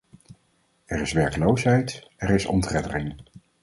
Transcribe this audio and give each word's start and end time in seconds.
Er 0.85 1.01
is 1.01 1.11
werkloosheid, 1.11 2.09
er 2.17 2.29
is 2.29 2.45
ontreddering. 2.45 3.21